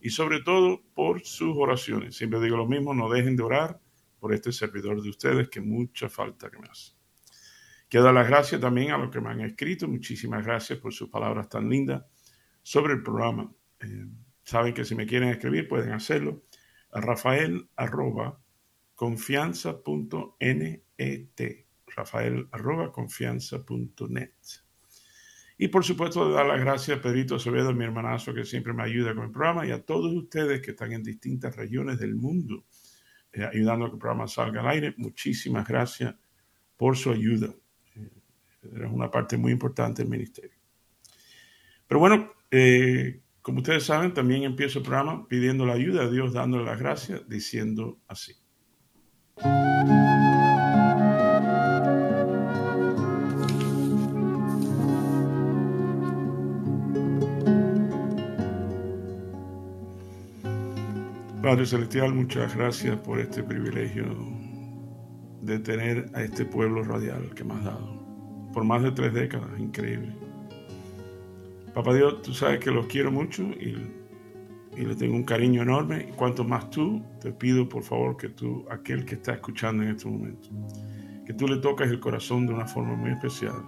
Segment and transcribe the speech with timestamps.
[0.00, 2.16] y sobre todo por sus oraciones.
[2.16, 3.80] Siempre digo lo mismo, no dejen de orar
[4.18, 6.92] por este servidor de ustedes que mucha falta que me hace.
[7.88, 9.88] Quiero dar las gracias también a los que me han escrito.
[9.88, 12.04] Muchísimas gracias por sus palabras tan lindas
[12.62, 13.50] sobre el programa.
[13.80, 14.06] Eh,
[14.44, 16.42] saben que si me quieren escribir pueden hacerlo
[16.92, 18.38] a rafael arroba
[18.94, 20.82] confianza.net
[21.86, 24.67] rafael arroba confianza.net.
[25.60, 29.12] Y por supuesto, dar las gracias a Pedrito Acevedo, mi hermanazo, que siempre me ayuda
[29.12, 32.64] con el programa, y a todos ustedes que están en distintas regiones del mundo
[33.32, 34.94] eh, ayudando a que el programa salga al aire.
[34.96, 36.14] Muchísimas gracias
[36.76, 37.52] por su ayuda.
[37.96, 38.10] Eh,
[38.62, 40.56] es una parte muy importante del ministerio.
[41.88, 46.32] Pero bueno, eh, como ustedes saben, también empiezo el programa pidiendo la ayuda a Dios,
[46.32, 48.34] dándole las gracias, diciendo así.
[61.48, 64.04] Padre Celestial, muchas gracias por este privilegio
[65.40, 68.50] de tener a este pueblo radial que me has dado.
[68.52, 70.14] Por más de tres décadas, increíble.
[71.72, 73.78] Papá Dios, tú sabes que los quiero mucho y,
[74.76, 76.10] y le tengo un cariño enorme.
[76.16, 80.06] Cuanto más tú, te pido por favor que tú, aquel que está escuchando en este
[80.06, 80.50] momento,
[81.24, 83.64] que tú le toques el corazón de una forma muy especial.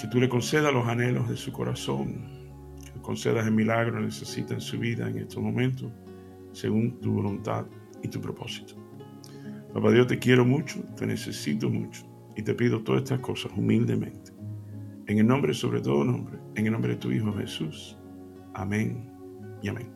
[0.00, 2.39] Que tú le concedas los anhelos de su corazón
[3.10, 5.90] concedas el milagro que necesita en su vida en estos momentos,
[6.52, 7.66] según tu voluntad
[8.04, 8.74] y tu propósito.
[9.74, 12.06] Papá Dios, te quiero mucho, te necesito mucho
[12.36, 14.30] y te pido todas estas cosas humildemente.
[15.08, 17.98] En el nombre, sobre todo nombre, en el nombre de tu Hijo Jesús.
[18.54, 19.12] Amén
[19.60, 19.92] y amén.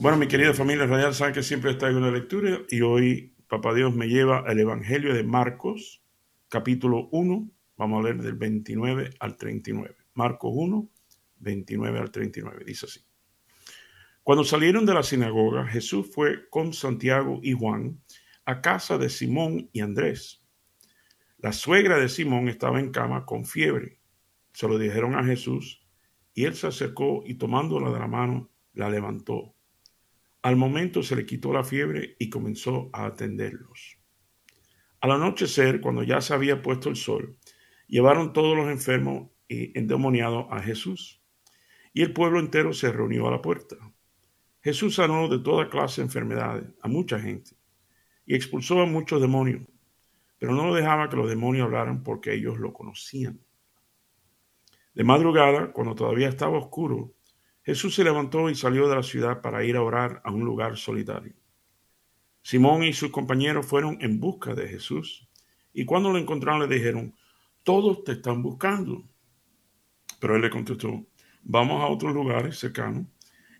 [0.00, 3.72] Bueno, mi querida familia radial, saben que siempre está en una lectura y hoy Papá
[3.72, 6.02] Dios me lleva al Evangelio de Marcos,
[6.48, 9.96] capítulo 1, Vamos a leer del 29 al 39.
[10.14, 10.90] Marcos 1,
[11.38, 12.64] 29 al 39.
[12.66, 13.00] Dice así.
[14.24, 18.02] Cuando salieron de la sinagoga, Jesús fue con Santiago y Juan
[18.44, 20.44] a casa de Simón y Andrés.
[21.38, 24.00] La suegra de Simón estaba en cama con fiebre.
[24.52, 25.86] Se lo dijeron a Jesús
[26.34, 29.54] y él se acercó y tomándola de la mano, la levantó.
[30.42, 33.98] Al momento se le quitó la fiebre y comenzó a atenderlos.
[35.00, 37.37] Al anochecer, cuando ya se había puesto el sol,
[37.88, 41.22] Llevaron todos los enfermos y endemoniados a Jesús,
[41.94, 43.76] y el pueblo entero se reunió a la puerta.
[44.60, 47.56] Jesús sanó de toda clase de enfermedades a mucha gente
[48.26, 49.62] y expulsó a muchos demonios,
[50.38, 53.40] pero no dejaba que los demonios hablaran porque ellos lo conocían.
[54.94, 57.14] De madrugada, cuando todavía estaba oscuro,
[57.62, 60.76] Jesús se levantó y salió de la ciudad para ir a orar a un lugar
[60.76, 61.34] solitario.
[62.42, 65.28] Simón y sus compañeros fueron en busca de Jesús
[65.72, 67.14] y cuando lo encontraron le dijeron,
[67.68, 69.06] todos te están buscando.
[70.20, 71.06] Pero él le contestó,
[71.42, 73.08] vamos a otros lugares cercanos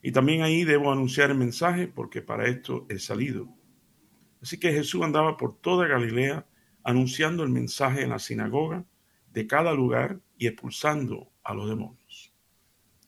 [0.01, 3.55] y también ahí debo anunciar el mensaje porque para esto he salido.
[4.41, 6.47] Así que Jesús andaba por toda Galilea
[6.85, 8.87] anunciando el mensaje en la sinagoga
[9.31, 12.33] de cada lugar y expulsando a los demonios.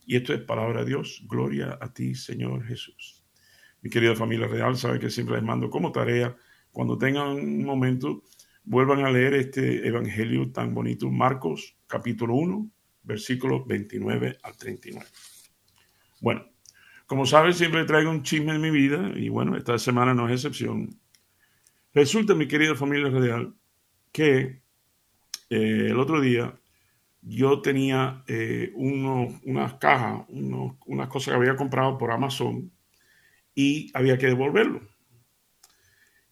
[0.05, 1.25] Y esto es palabra de Dios.
[1.27, 3.25] Gloria a ti, Señor Jesús.
[3.81, 6.37] Mi querida familia real, sabe que siempre les mando como tarea,
[6.73, 8.23] cuando tengan un momento,
[8.65, 12.71] Vuelvan a leer este evangelio tan bonito, Marcos capítulo 1,
[13.03, 15.07] versículos 29 al 39.
[16.21, 16.45] Bueno,
[17.07, 20.35] como saben, siempre traigo un chisme en mi vida y bueno, esta semana no es
[20.35, 20.91] excepción.
[21.93, 23.55] Resulta, mi querida familia real,
[24.13, 24.63] que
[25.49, 26.55] eh, el otro día
[27.23, 32.71] yo tenía eh, unas cajas, unas cosas que había comprado por Amazon
[33.55, 34.81] y había que devolverlo.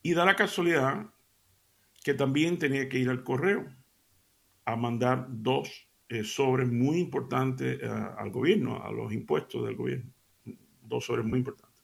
[0.02, 1.06] Y da la casualidad
[2.08, 3.66] que también tenía que ir al correo
[4.64, 10.10] a mandar dos eh, sobres muy importantes eh, al gobierno, a los impuestos del gobierno.
[10.81, 11.78] Dos sobres muy importantes.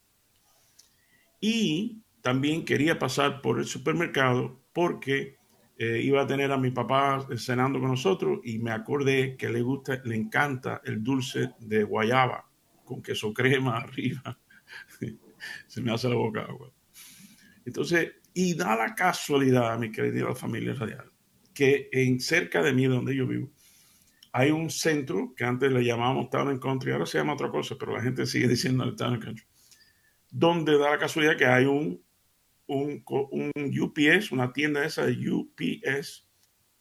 [1.43, 5.37] Y también quería pasar por el supermercado porque
[5.77, 9.61] eh, iba a tener a mi papá cenando con nosotros y me acordé que le
[9.61, 12.49] gusta, le encanta el dulce de guayaba
[12.83, 14.39] con queso crema arriba.
[15.67, 16.73] Se me hace la boca agua.
[17.67, 21.11] Entonces y da la casualidad, mi querida familia radial,
[21.55, 23.51] que en cerca de mí, donde yo vivo,
[24.33, 27.77] hay un centro que antes le llamábamos Town and Country, ahora se llama otra cosa,
[27.79, 29.47] pero la gente sigue diciendo el Town and Country,
[30.29, 32.05] donde da la casualidad que hay un,
[32.67, 36.29] un, un UPS, una tienda esa de UPS,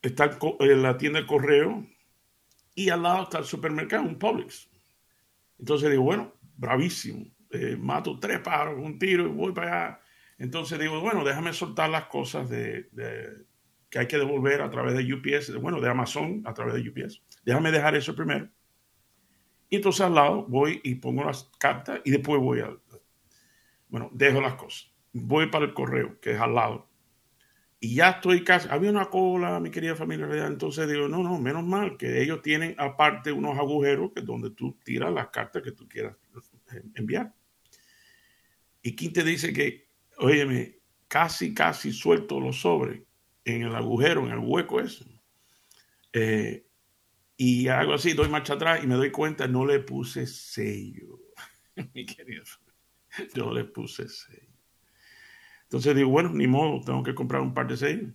[0.02, 1.86] está eh, la tienda de correo
[2.74, 4.68] y al lado está el supermercado, un Publix.
[5.58, 10.00] Entonces digo, bueno, bravísimo, eh, mato tres pájaros con un tiro y voy para allá.
[10.38, 12.88] Entonces digo, bueno, déjame soltar las cosas de
[13.94, 17.22] que hay que devolver a través de UPS, bueno, de Amazon a través de UPS.
[17.44, 18.50] Déjame dejar eso primero.
[19.68, 22.76] Y entonces al lado voy y pongo las cartas y después voy a,
[23.86, 24.92] bueno, dejo las cosas.
[25.12, 26.90] Voy para el correo, que es al lado.
[27.78, 31.62] Y ya estoy casi, había una cola, mi querida familia, entonces digo, no, no, menos
[31.62, 35.70] mal que ellos tienen aparte unos agujeros que es donde tú tiras las cartas que
[35.70, 36.16] tú quieras
[36.96, 37.32] enviar.
[38.82, 39.86] Y quien te dice que,
[40.18, 40.78] óyeme,
[41.08, 43.02] casi, casi suelto los sobres
[43.44, 45.04] en el agujero, en el hueco ese.
[46.12, 46.66] Eh,
[47.36, 51.20] y hago así, doy marcha atrás y me doy cuenta, no le puse sello.
[51.94, 52.44] Mi querido,
[53.34, 54.54] no le puse sello.
[55.64, 58.14] Entonces digo, bueno, ni modo, tengo que comprar un par de sellos.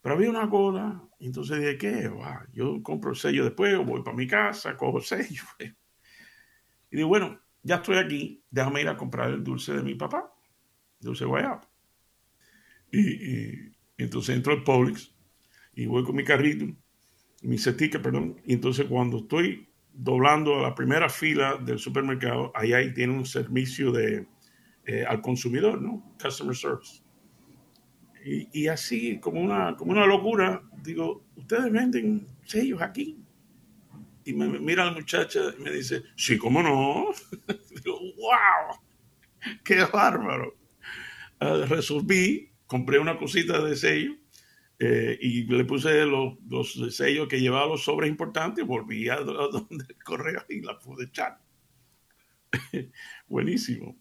[0.00, 2.10] Pero había una cola, entonces dije, ¿qué?
[2.52, 5.42] yo compro el sello después, voy para mi casa, cojo el sello.
[6.90, 10.32] Y digo, bueno, ya estoy aquí, déjame ir a comprar el dulce de mi papá,
[11.04, 11.60] dulce guayaba.
[12.92, 15.14] y, entonces entro al Publix
[15.74, 16.66] y voy con mi carrito,
[17.42, 18.40] mi cetica, perdón.
[18.44, 23.24] Y entonces cuando estoy doblando a la primera fila del supermercado, ahí, ahí tiene un
[23.24, 24.26] servicio de,
[24.86, 26.16] eh, al consumidor, ¿no?
[26.20, 27.02] Customer Service.
[28.24, 33.18] Y, y, así, como una, como una locura, digo, ¿ustedes venden sellos aquí?
[34.24, 37.08] Y me, mira la muchacha y me dice, sí, ¿cómo no?
[37.84, 38.80] digo, wow,
[39.62, 40.54] qué bárbaro.
[41.40, 44.16] Uh, resolví compré una cosita de sello
[44.78, 49.84] eh, y le puse los, los, sellos que llevaba los sobres importantes, volví a donde
[49.88, 51.38] el correo y la pude echar.
[53.28, 53.96] Buenísimo.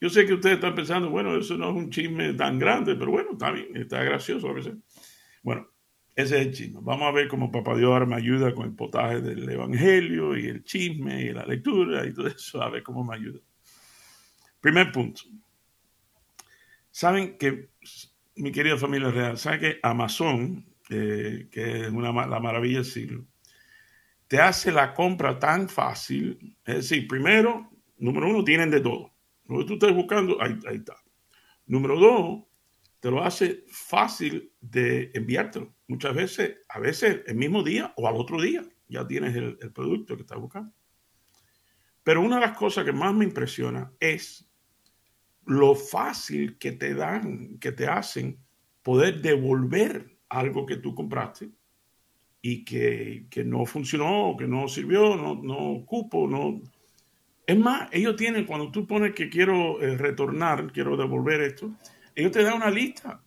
[0.00, 3.10] Yo sé que ustedes están pensando, bueno, eso no es un chisme tan grande, pero
[3.10, 4.74] bueno, está bien, está gracioso a veces.
[5.42, 5.68] Bueno,
[6.14, 6.78] ese es el chisme.
[6.80, 10.46] Vamos a ver cómo Papá Dios ahora me ayuda con el potaje del Evangelio y
[10.46, 13.40] el chisme y la lectura y todo eso, a ver cómo me ayuda.
[14.60, 15.22] Primer punto.
[16.98, 17.70] Saben que,
[18.34, 23.24] mi querida familia real, saben que Amazon, eh, que es una, la maravilla del siglo,
[24.26, 26.56] te hace la compra tan fácil.
[26.64, 29.14] Es decir, primero, número uno, tienen de todo.
[29.44, 30.96] Lo que tú estás buscando, ahí, está.
[31.66, 32.42] Número dos,
[32.98, 35.72] te lo hace fácil de enviártelo.
[35.86, 39.72] Muchas veces, a veces el mismo día o al otro día, ya tienes el, el
[39.72, 40.74] producto que estás buscando.
[42.02, 44.47] Pero una de las cosas que más me impresiona es
[45.48, 48.38] lo fácil que te dan, que te hacen
[48.82, 51.48] poder devolver algo que tú compraste
[52.42, 56.60] y que, no funcionó, que no sirvió, no, no cupo, no...
[57.46, 61.70] Es más, ellos tienen, cuando tú pones que quiero eh, retornar, quiero devolver esto,
[62.14, 63.22] ellos te dan una lista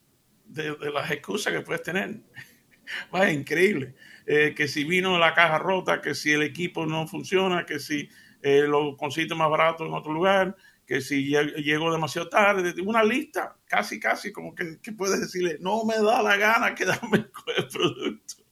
[0.46, 2.22] de, las excusas que puedes tener.
[3.14, 3.96] es increíble.
[4.28, 8.08] Eh, que si vino la caja rota, que si el equipo no funciona, que si
[8.44, 10.56] eh, lo consiste más barato en otro lugar,
[10.92, 15.96] que si llego demasiado tarde, una lista, casi, casi, como que, puedes decirle, no me
[15.96, 18.44] da la gana quedarme con el producto.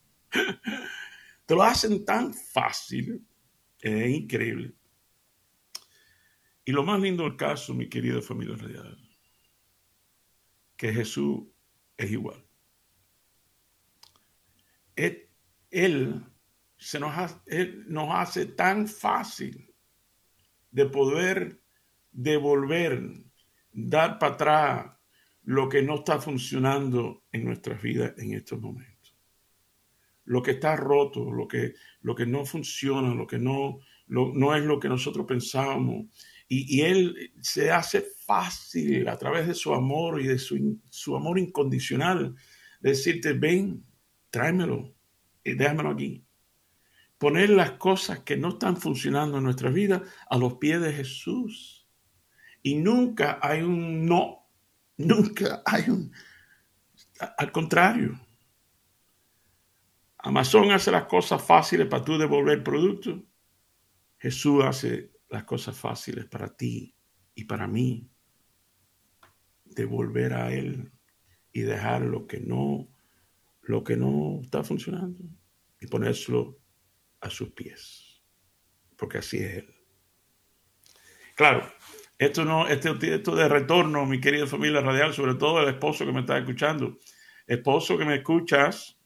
[1.46, 3.28] Te lo hacen tan fácil,
[3.82, 4.74] es increíble.
[6.64, 8.98] Y lo más lindo del caso, mi querida familia real,
[10.78, 11.42] que Jesús
[11.98, 12.42] es igual.
[14.96, 16.26] Él,
[16.78, 19.76] se nos, él nos hace tan fácil
[20.72, 21.59] de poder
[22.12, 23.02] devolver,
[23.72, 25.00] dar para atrás
[25.44, 29.18] lo que no está funcionando en nuestras vidas en estos momentos.
[30.26, 34.64] Lo que está roto, lo que, lo que no funciona, lo que no, no es
[34.64, 36.06] lo que nosotros pensábamos.
[36.48, 41.40] Y, Él se hace fácil a través de su amor y de su, su amor
[41.40, 42.36] incondicional
[42.80, 43.84] decirte, ven,
[44.30, 44.94] tráemelo
[45.44, 46.24] y déjamelo aquí.
[47.18, 51.79] Poner las cosas que no están funcionando en nuestra vida a los pies de Jesús
[52.62, 54.48] y nunca hay un no,
[54.98, 56.12] nunca hay un...
[57.38, 58.20] Al contrario,
[60.20, 63.24] Amazon hace las cosas fáciles para tú devolver producto.
[64.18, 66.94] Jesús hace las cosas fáciles para ti
[67.36, 68.10] y para mí.
[69.64, 70.92] Devolver a Él
[71.54, 72.90] y dejar lo que no,
[73.62, 75.24] lo que no está funcionando
[75.80, 76.60] y ponérselo
[77.22, 78.22] a sus pies.
[78.98, 79.76] Porque así es Él.
[81.36, 81.72] Claro,
[82.20, 86.12] esto, no, este, esto de retorno, mi querida familia radial, sobre todo el esposo que
[86.12, 86.98] me está escuchando.
[87.48, 89.00] Esposo que me escuchas,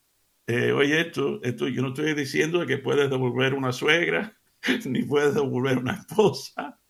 [0.48, 4.36] eh, oye, esto, esto, yo no estoy diciendo que puedes devolver una suegra,
[4.86, 6.82] ni puedes devolver una esposa.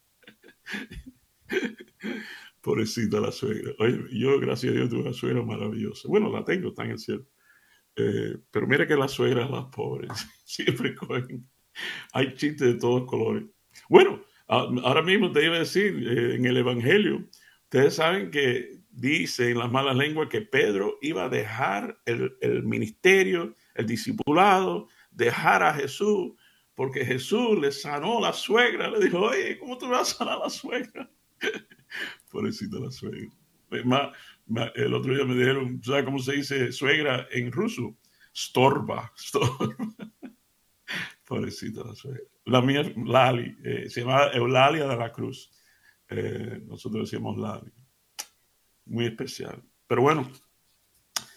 [2.61, 3.73] Pobrecita la suegra.
[3.79, 6.07] Oye, yo, gracias a Dios, tuve una suegra maravillosa.
[6.07, 7.25] Bueno, la tengo, está en el cielo.
[7.97, 10.09] Eh, pero mira que las suegras, las pobres,
[10.45, 11.49] siempre cogen.
[12.13, 13.43] Hay chistes de todos colores.
[13.89, 17.27] Bueno, ahora mismo te iba a decir, eh, en el Evangelio,
[17.63, 23.55] ustedes saben que dice en las malas lenguas que Pedro iba a dejar el, ministerio,
[23.75, 26.33] el discipulado, dejar a Jesús,
[26.75, 28.89] porque Jesús le sanó la suegra.
[28.89, 31.09] Le dijo, oye, ¿cómo tú vas a sanar la suegra?
[32.29, 33.31] Pobrecita la suegra.
[34.75, 37.97] el otro día me dijeron, ¿sabes cómo se dice suegra en ruso?
[38.35, 39.11] Storba.
[39.17, 39.75] Storba.
[41.25, 42.32] Pobrecita la suegra.
[42.45, 45.49] La mía, Lali, eh, se llama Eulalia de la Cruz.
[46.09, 47.71] Eh, nosotros decíamos Lali.
[48.85, 49.63] Muy especial.
[49.87, 50.29] Pero bueno,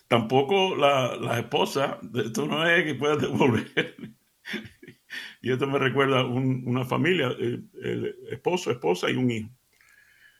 [0.08, 3.96] tampoco la, la esposa, esto no es que puedas devolver.
[5.42, 9.50] y esto me recuerda una familia, el, esposo, esposa y un hijo.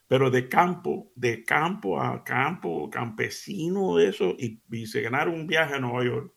[0.07, 5.75] Pero de campo, de campo a campo, campesino, eso, y, y se ganaron un viaje
[5.75, 6.33] a Nueva York.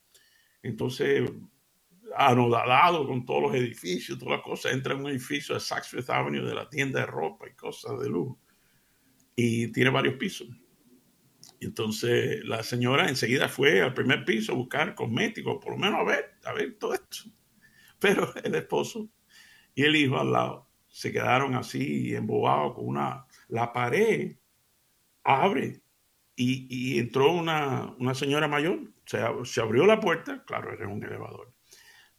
[0.63, 1.31] Entonces
[2.17, 4.73] anodado con todos los edificios, todas las cosas.
[4.73, 7.99] Entra en un edificio de Saks Fifth Avenue de la tienda de ropa y cosas
[8.01, 8.39] de lujo.
[9.37, 10.49] Y tiene varios pisos.
[11.61, 16.05] Entonces la señora enseguida fue al primer piso a buscar cosméticos, por lo menos a
[16.05, 17.31] ver, a ver todo esto.
[17.99, 19.09] Pero el esposo
[19.75, 23.27] y el hijo al lado se quedaron así embobados con una...
[23.49, 24.37] La pared
[25.25, 25.83] abre
[26.35, 28.81] y, y entró una, una, señora mayor.
[29.05, 31.53] Se, se abrió la puerta, claro, era un elevador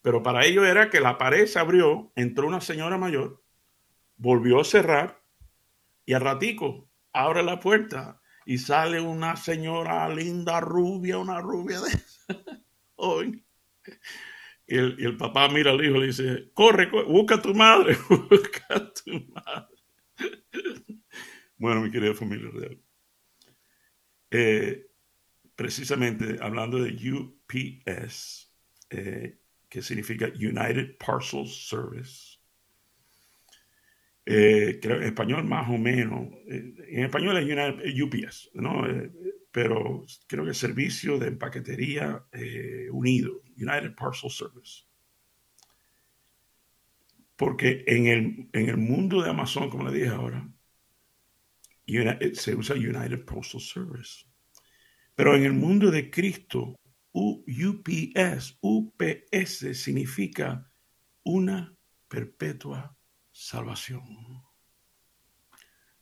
[0.01, 3.43] pero para ello era que la pared se abrió, entró una señora mayor,
[4.17, 5.21] volvió a cerrar
[6.05, 11.91] y al ratico abre la puerta y sale una señora linda, rubia, una rubia de
[12.95, 13.45] hoy.
[14.67, 19.11] Y el, papá mira al hijo y le dice, corre, busca tu madre, busca tu
[19.33, 19.77] madre.
[21.57, 22.81] bueno, mi querida familia real.
[24.31, 24.87] Eh,
[25.55, 28.49] precisamente hablando de UPS,
[28.91, 29.40] eh,
[29.71, 32.37] que significa United Parcel Service.
[34.25, 38.85] Eh, creo en español más o menos, eh, en español es United, UPS, ¿no?
[38.85, 39.09] Eh,
[39.49, 42.25] pero creo que Servicio de Empaquetería
[42.91, 44.83] Unido, United Parcel Service.
[47.37, 50.47] Porque en el, en el mundo de Amazon, como le dije ahora,
[52.33, 54.25] se usa United Postal Service.
[55.15, 56.79] Pero en el mundo de Cristo,
[57.13, 60.71] UPS, UPS significa
[61.23, 61.75] una
[62.07, 62.95] perpetua
[63.31, 64.43] salvación.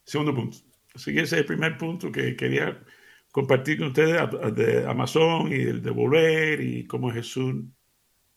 [0.03, 0.57] Segundo punto.
[0.93, 2.83] Así que ese es el primer punto que quería
[3.31, 4.19] compartir con ustedes
[4.55, 7.63] de Amazon y el devolver y cómo Jesús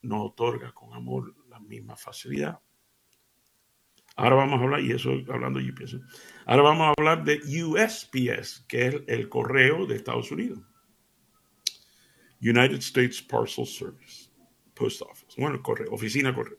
[0.01, 2.59] nos otorga con amor la misma facilidad.
[4.15, 5.97] Ahora vamos a hablar, y eso hablando de UPS,
[6.45, 10.59] ahora vamos a hablar de USPS, que es el correo de Estados Unidos.
[12.43, 14.29] United States Parcel Service,
[14.73, 16.57] Post Office, bueno, correo, oficina correo.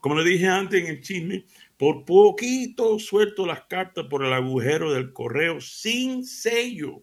[0.00, 1.46] Como le dije antes en el chisme,
[1.78, 7.02] por poquito suelto las cartas por el agujero del correo sin sello.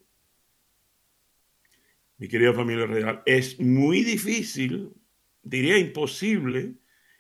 [2.18, 4.92] Mi querida familia real, es muy difícil,
[5.42, 6.76] diría imposible,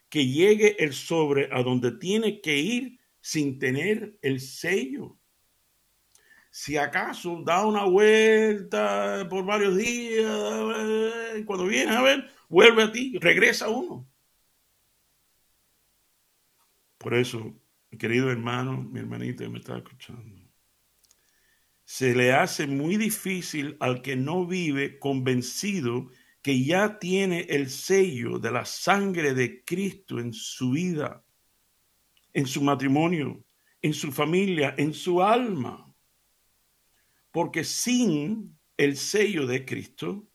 [0.09, 5.16] que llegue el sobre a donde tiene que ir sin tener el sello
[6.57, 10.25] si acaso da una vuelta por varios días,
[11.45, 14.09] cuando viene a ver, vuelve a ti, regresa uno.
[16.97, 17.55] Por eso,
[17.91, 20.49] mi querido hermano, mi hermanita que me está escuchando,
[21.85, 26.09] se le hace muy difícil al que no vive convencido
[26.41, 31.23] que ya tiene el sello de la sangre de Cristo en su vida,
[32.33, 33.45] en su matrimonio,
[33.79, 35.86] en su familia, en su alma
[37.31, 40.27] porque sin el sello de Cristo,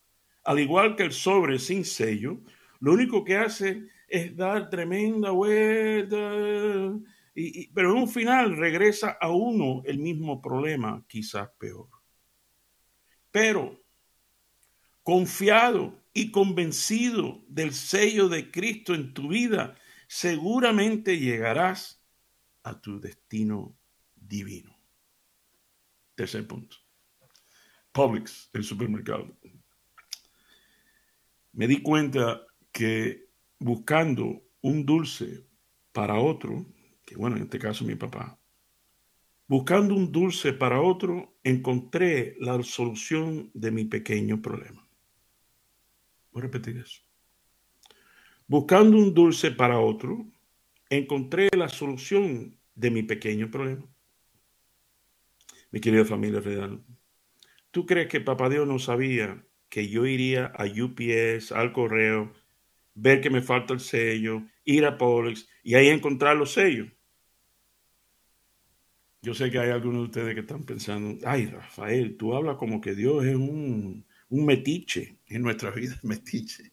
[0.44, 2.40] al igual que el sobre sin sello,
[2.80, 6.16] lo único que hace es dar tremenda vuelta,
[7.74, 11.88] pero en un final regresa a uno el mismo problema, quizás peor.
[13.30, 13.80] Pero
[15.02, 22.04] confiado y convencido del sello de Cristo en tu vida, seguramente llegarás
[22.64, 23.76] a tu destino
[24.14, 24.76] divino.
[26.14, 26.81] Tercer punto.
[27.92, 29.36] Publix, el supermercado.
[31.52, 35.46] Me di cuenta que buscando un dulce
[35.92, 36.66] para otro,
[37.04, 38.38] que bueno, en este caso mi papá,
[39.46, 44.88] buscando un dulce para otro, encontré la solución de mi pequeño problema.
[46.32, 47.02] Voy a repetir eso.
[48.46, 50.26] Buscando un dulce para otro,
[50.88, 53.86] encontré la solución de mi pequeño problema.
[55.70, 56.82] Mi querida familia real,
[57.72, 62.32] ¿tú crees que Papá Dios no sabía que yo iría a UPS, al correo,
[62.94, 66.88] ver que me falta el sello, ir a Polex y ahí encontrar los sellos?
[69.22, 72.80] Yo sé que hay algunos de ustedes que están pensando, ay Rafael, tú hablas como
[72.80, 76.72] que Dios es un, un metiche en nuestra vida, metiche.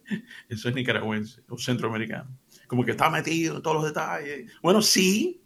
[0.50, 2.38] Eso es nicaragüense o centroamericano.
[2.68, 4.51] Como que está metido en todos los detalles.
[4.62, 5.41] Bueno, sí,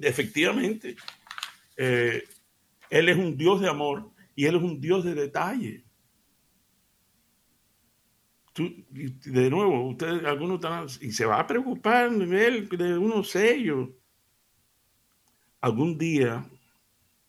[0.00, 0.96] efectivamente.
[1.76, 2.24] Eh,
[2.90, 5.84] él es un Dios de amor y Él es un Dios de detalle.
[8.54, 13.88] de nuevo, ustedes, algunos están, y se va a preocupar él, de unos sellos
[15.62, 16.44] algún día,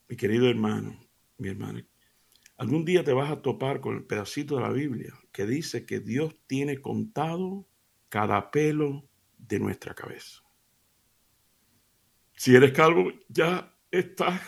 [0.10, 1.00] mi querido hermano,
[1.38, 1.86] mi hermana,
[2.58, 6.00] algún día te vas a topar con el pedacito de la Biblia que dice que
[6.00, 7.68] Dios tiene contado
[8.10, 9.08] cada pelo
[9.38, 10.42] de nuestra cabeza.
[12.36, 14.42] Si eres calvo, ya estás,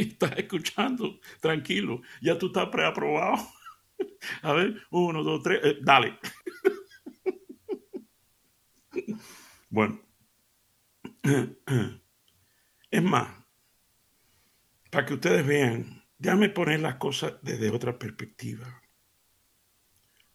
[0.00, 3.36] estás escuchando, tranquilo, ya tú estás preaprobado.
[4.42, 6.18] A ver, uno, dos, tres, eh, dale.
[9.68, 10.00] Bueno,
[12.90, 13.28] es más,
[14.90, 18.82] para que ustedes vean, déjame poner las cosas desde otra perspectiva.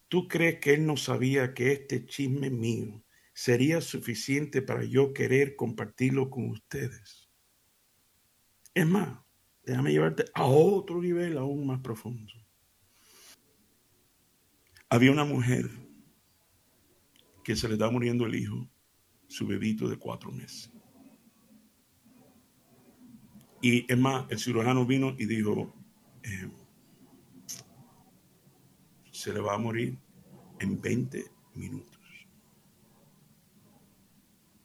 [0.06, 3.02] ¿Tú crees que él no sabía que este chisme mío
[3.32, 7.30] sería suficiente para yo querer compartirlo con ustedes?
[8.74, 9.18] Es más,
[9.64, 12.32] déjame llevarte a otro nivel aún más profundo.
[14.88, 15.70] Había una mujer
[17.42, 18.68] que se le está muriendo el hijo,
[19.26, 20.70] su bebito de cuatro meses.
[23.62, 25.72] Y es más, el cirujano vino y dijo,
[26.22, 26.50] eh,
[29.12, 29.98] se le va a morir
[30.58, 32.00] en 20 minutos.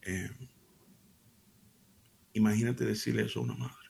[0.02, 0.30] Eh,
[2.32, 3.87] imagínate decirle eso a una madre.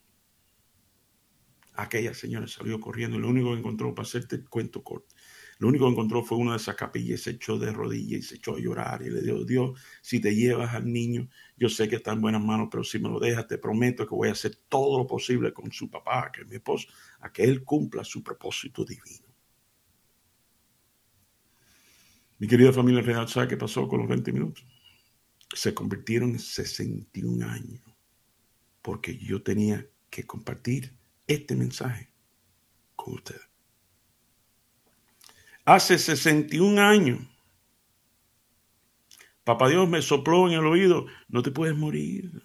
[1.81, 5.15] Aquella señora salió corriendo y lo único que encontró, para hacerte el cuento corto,
[5.59, 8.35] lo único que encontró fue una de esas capillas, se echó de rodillas y se
[8.35, 11.95] echó a llorar y le dijo, Dios, si te llevas al niño, yo sé que
[11.95, 14.57] está en buenas manos, pero si me lo dejas, te prometo que voy a hacer
[14.69, 16.89] todo lo posible con su papá, que es mi esposo,
[17.21, 19.29] a que él cumpla su propósito divino.
[22.39, 24.67] Mi querida familia real, ¿sabe qué pasó con los 20 minutos?
[25.55, 27.81] Se convirtieron en 61 años,
[28.83, 30.98] porque yo tenía que compartir
[31.29, 32.11] este mensaje
[32.97, 33.49] con ustedes
[35.69, 37.19] hace 61 años.
[39.45, 42.43] Papá Dios me sopló en el oído, no te puedes morir.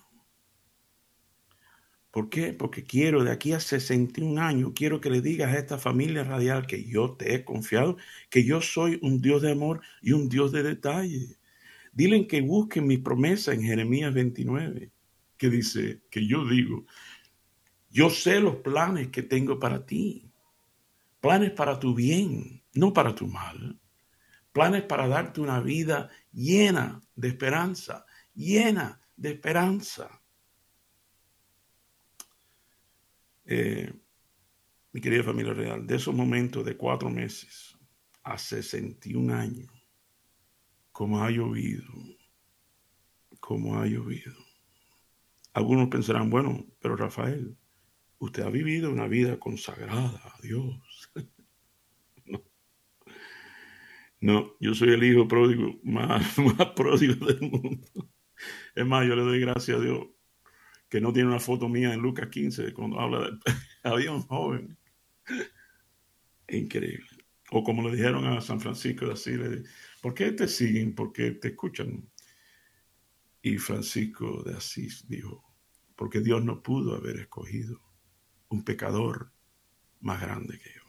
[2.11, 2.51] ¿Por qué?
[2.51, 6.67] Porque quiero de aquí a 61 años, quiero que le digas a esta familia radial
[6.67, 7.95] que yo te he confiado,
[8.29, 11.37] que yo soy un Dios de amor y un Dios de detalle.
[11.93, 14.91] Dile que busquen mi promesa en Jeremías 29,
[15.37, 16.85] que dice, que yo digo,
[17.93, 20.33] yo sé los planes que tengo para ti,
[21.21, 23.79] planes para tu bien, no para tu mal.
[24.51, 28.03] Planes para darte una vida llena de esperanza,
[28.33, 30.21] llena de esperanza.
[33.45, 33.93] Eh,
[34.91, 37.77] mi querida familia real, de esos momentos de cuatro meses
[38.23, 39.71] a 61 años,
[40.91, 41.93] como ha llovido,
[43.39, 44.33] como ha llovido.
[45.53, 47.55] Algunos pensarán, bueno, pero Rafael,
[48.23, 51.11] usted ha vivido una vida consagrada a Dios.
[54.19, 57.85] No, yo soy el hijo pródigo más, más pródigo del mundo.
[58.73, 60.07] Es más, yo le doy gracias a Dios
[60.87, 63.37] que no tiene una foto mía en Lucas 15 cuando habla de...
[63.83, 64.77] Había un joven.
[66.47, 67.05] Increíble.
[67.51, 69.37] O como le dijeron a San Francisco de Asís,
[70.01, 70.95] ¿por qué te siguen?
[70.95, 72.09] ¿Por qué te escuchan?
[73.41, 75.43] Y Francisco de Asís dijo,
[75.97, 77.92] porque Dios no pudo haber escogido
[78.53, 79.31] un pecador
[79.99, 80.81] más grande que yo.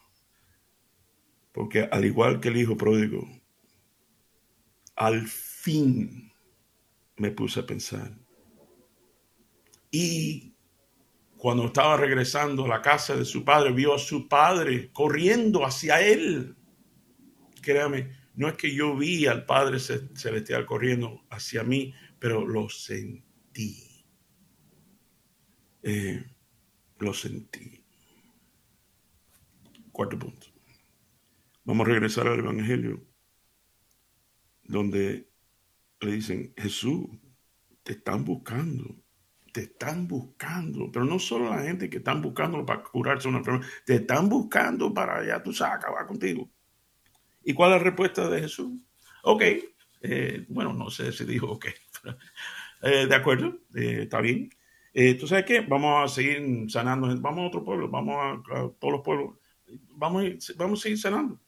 [1.53, 3.27] Porque al igual que el hijo pródigo,
[4.97, 6.31] al fin
[7.17, 8.19] me puse a pensar.
[9.91, 10.55] Y
[11.37, 16.01] cuando estaba regresando a la casa de su padre, vio a su padre corriendo hacia
[16.01, 16.57] él.
[17.63, 24.05] Créame, no es que yo vi al Padre Celestial corriendo hacia mí, pero lo sentí.
[25.83, 26.34] Eh,
[26.99, 27.85] lo sentí.
[29.93, 30.47] Cuarto punto.
[31.65, 33.03] Vamos a regresar al Evangelio,
[34.65, 35.31] donde
[36.01, 37.07] le dicen, Jesús,
[37.83, 38.97] te están buscando,
[39.53, 43.67] te están buscando, pero no solo la gente que están buscando para curarse una enfermedad,
[43.87, 46.51] te están buscando para allá, tú sabes, acabar contigo.
[47.45, 48.73] ¿Y cuál es la respuesta de Jesús?
[49.23, 49.43] Ok,
[50.03, 51.67] eh, bueno, no sé si dijo ok,
[52.83, 54.51] eh, de acuerdo, eh, está bien.
[55.19, 55.61] ¿Tú sabes qué?
[55.61, 59.37] Vamos a seguir sanando, vamos a otro pueblo, vamos a, todos los pueblos,
[59.91, 61.41] vamos a, vamos a seguir sanando.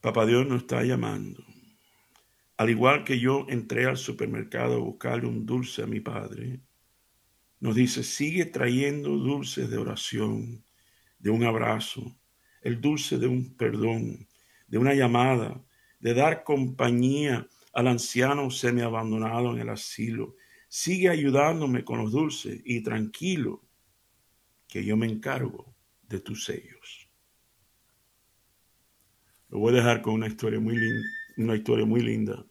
[0.00, 1.44] Papá Dios nos está llamando.
[2.56, 6.60] Al igual que yo entré al supermercado a buscarle un dulce a mi padre,
[7.60, 10.64] nos dice, sigue trayendo dulces de oración,
[11.18, 12.16] de un abrazo,
[12.62, 14.26] el dulce de un perdón,
[14.66, 15.62] de una llamada,
[16.00, 20.36] de dar compañía al anciano semi-abandonado en el asilo.
[20.68, 23.62] Sigue ayudándome con los dulces y tranquilo
[24.68, 27.08] que yo me encargo de tus sellos.
[29.48, 32.44] Lo voy a dejar con una historia muy linda, una historia muy linda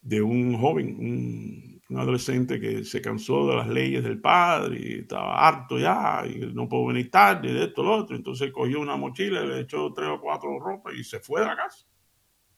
[0.00, 4.92] de un joven, un, un, adolescente que se cansó de las leyes del padre y
[5.00, 8.16] estaba harto ya y no puedo venir tarde de esto, lo otro.
[8.16, 11.56] Entonces cogió una mochila, le echó tres o cuatro ropas y se fue de la
[11.56, 11.86] casa.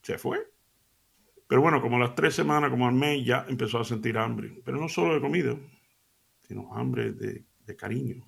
[0.03, 0.50] Se fue.
[1.51, 4.63] Pero bueno, como las tres semanas, como al mes, ya empezó a sentir hambre.
[4.65, 5.57] Pero no solo de comida,
[6.47, 7.45] sino hambre de,
[7.77, 8.25] cariño.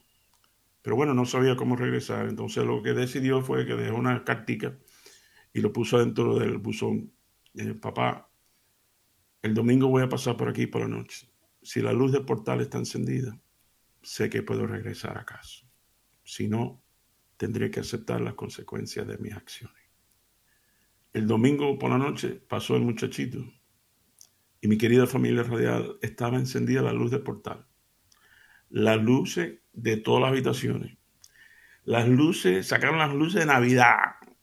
[0.83, 2.29] Pero bueno, no sabía cómo regresar.
[2.29, 4.77] Entonces lo que decidió fue que dejó una cartica
[5.53, 7.13] y lo puso dentro del buzón.
[7.81, 8.29] Papá,
[9.41, 11.29] el domingo voy a pasar por aquí por la noche.
[11.63, 13.41] Si la luz del portal está encendida,
[14.03, 15.65] sé que puedo regresar a casa.
[16.25, 16.83] Si no,
[17.37, 19.82] tendré que aceptar las consecuencias de mis acciones.
[21.13, 23.45] El domingo por la noche pasó el muchachito
[24.63, 27.67] y mi querida familia radial estaba encendida la luz del portal.
[28.71, 30.97] Las luces de todas las habitaciones.
[31.85, 33.97] Las luces, sacaron las luces de Navidad.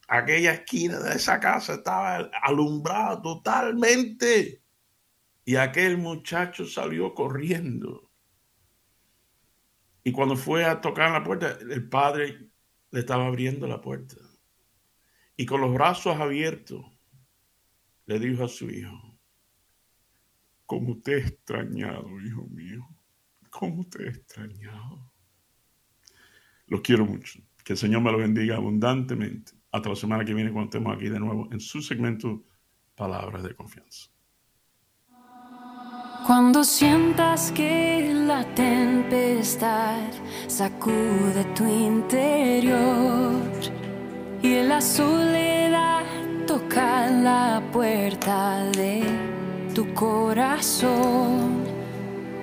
[0.07, 4.61] Aquella esquina de esa casa estaba alumbrada totalmente.
[5.45, 8.11] Y aquel muchacho salió corriendo.
[10.03, 12.51] Y cuando fue a tocar la puerta, el padre
[12.91, 14.15] le estaba abriendo la puerta.
[15.39, 16.85] Y con los brazos abiertos,
[18.07, 19.17] le dijo a su hijo,
[20.65, 22.85] como te he extrañado, hijo mío,
[23.49, 25.13] como te he extrañado.
[26.67, 27.39] Los quiero mucho.
[27.63, 29.53] Que el Señor me lo bendiga abundantemente.
[29.71, 32.43] Hasta la semana que viene cuando estemos aquí de nuevo en su segmento
[32.93, 34.09] Palabras de Confianza.
[36.27, 40.11] Cuando sientas que la tempestad
[40.49, 43.39] sacude tu interior
[44.41, 46.03] y la soledad
[46.47, 49.03] toca la puerta de
[49.75, 51.63] tu corazón,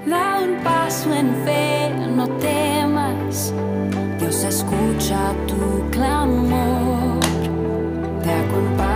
[0.04, 3.52] da un paso en fe, no temas,
[4.18, 7.20] Dios escucha tu clamor,
[8.22, 8.95] te acompaña